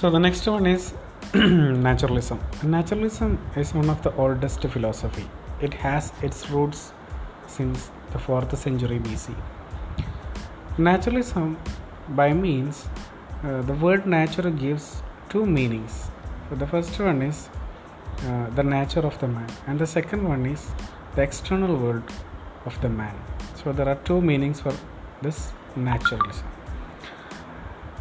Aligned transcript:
So 0.00 0.10
the 0.10 0.18
next 0.18 0.44
one 0.46 0.66
is 0.66 0.92
naturalism. 1.34 2.40
Naturalism 2.64 3.38
is 3.54 3.72
one 3.72 3.88
of 3.88 4.02
the 4.02 4.12
oldest 4.16 4.60
philosophy. 4.62 5.24
It 5.60 5.72
has 5.72 6.12
its 6.20 6.50
roots 6.50 6.92
since 7.46 7.90
the 8.10 8.18
4th 8.18 8.56
century 8.56 8.98
BC. 8.98 9.34
Naturalism 10.78 11.56
by 12.08 12.32
means 12.32 12.88
uh, 13.44 13.62
the 13.62 13.74
word 13.74 14.04
nature 14.04 14.50
gives 14.50 15.00
two 15.28 15.46
meanings. 15.46 16.10
So 16.48 16.56
the 16.56 16.66
first 16.66 16.98
one 16.98 17.22
is 17.22 17.48
uh, 18.26 18.50
the 18.50 18.64
nature 18.64 19.06
of 19.06 19.16
the 19.20 19.28
man 19.28 19.48
and 19.68 19.78
the 19.78 19.86
second 19.86 20.28
one 20.28 20.44
is 20.44 20.72
the 21.14 21.22
external 21.22 21.76
world 21.76 22.02
of 22.66 22.78
the 22.80 22.88
man. 22.88 23.14
So 23.62 23.72
there 23.72 23.88
are 23.88 24.00
two 24.10 24.20
meanings 24.20 24.60
for 24.60 24.74
this 25.22 25.52
naturalism 25.76 26.48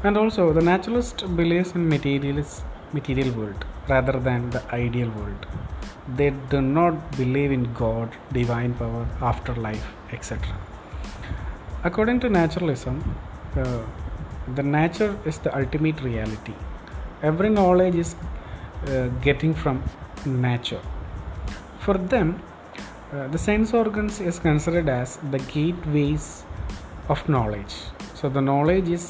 and 0.04 0.18
also 0.18 0.52
the 0.54 0.62
naturalist 0.62 1.26
believes 1.38 1.72
in 1.76 1.88
materialist 1.88 2.64
material 2.94 3.32
world 3.40 3.66
rather 3.88 4.20
than 4.20 4.50
the 4.50 4.64
ideal 4.74 5.10
world. 5.12 5.46
They 6.18 6.32
do 6.50 6.62
not 6.62 7.18
believe 7.18 7.52
in 7.52 7.74
god 7.74 8.12
divine 8.32 8.74
power 8.74 9.08
afterlife 9.22 9.88
etc 10.12 10.58
according 11.84 12.20
to 12.24 12.30
naturalism 12.30 12.96
uh, 13.58 13.82
the 14.56 14.64
nature 14.64 15.18
is 15.26 15.38
the 15.40 15.56
ultimate 15.56 16.02
reality. 16.02 16.54
Every 17.22 17.50
knowledge 17.50 17.96
is 17.96 18.16
uh, 18.88 19.08
getting 19.22 19.54
from 19.54 19.84
nature. 20.26 20.82
For 21.80 21.98
them 21.98 22.42
uh, 23.12 23.28
the 23.28 23.38
sense 23.38 23.74
organs 23.74 24.20
is 24.22 24.40
considered 24.40 24.90
as 24.90 25.18
the 25.32 25.40
gateways 25.40 26.44
of 27.10 27.28
knowledge 27.28 27.76
so 28.24 28.30
the 28.30 28.42
knowledge 28.50 28.88
is 28.88 29.06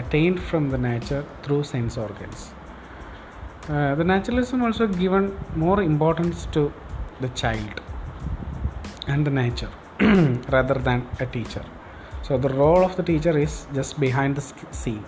attained 0.00 0.40
from 0.50 0.70
the 0.70 0.78
nature 0.78 1.22
through 1.42 1.62
sense 1.62 1.98
organs. 1.98 2.50
Uh, 3.68 3.94
the 3.94 4.04
naturalism 4.12 4.62
also 4.62 4.86
given 4.86 5.24
more 5.54 5.82
importance 5.82 6.46
to 6.52 6.72
the 7.20 7.28
child 7.40 7.82
and 9.06 9.26
the 9.26 9.30
nature 9.30 9.68
rather 10.56 10.76
than 10.88 11.06
a 11.20 11.26
teacher. 11.26 11.62
So 12.22 12.38
the 12.38 12.48
role 12.48 12.82
of 12.82 12.96
the 12.96 13.02
teacher 13.02 13.36
is 13.36 13.66
just 13.74 14.00
behind 14.00 14.36
the 14.36 14.44
scene. 14.70 15.04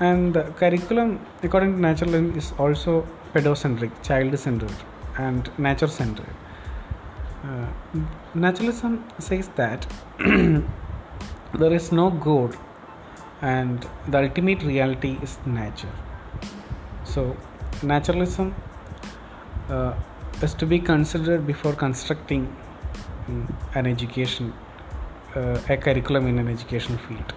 And 0.00 0.34
the 0.34 0.42
curriculum, 0.62 1.24
according 1.44 1.74
to 1.76 1.80
naturalism, 1.80 2.36
is 2.36 2.52
also 2.58 3.06
pedocentric, 3.32 3.92
child-centered, 4.02 4.74
and 5.16 5.48
nature-centered. 5.58 6.34
Uh, 7.44 7.66
naturalism 8.34 9.04
says 9.20 9.48
that 9.54 9.86
there 11.58 11.72
is 11.72 11.92
no 11.92 12.10
God 12.10 12.56
and 13.42 13.86
the 14.08 14.18
ultimate 14.18 14.62
reality 14.62 15.18
is 15.22 15.38
nature. 15.46 15.92
So, 17.04 17.36
naturalism 17.82 18.54
uh, 19.68 19.94
is 20.42 20.54
to 20.54 20.66
be 20.66 20.78
considered 20.78 21.46
before 21.46 21.74
constructing 21.74 22.44
um, 23.28 23.56
an 23.74 23.86
education, 23.86 24.52
uh, 25.36 25.60
a 25.68 25.76
curriculum 25.76 26.26
in 26.26 26.38
an 26.38 26.48
education 26.48 26.98
field. 27.06 27.34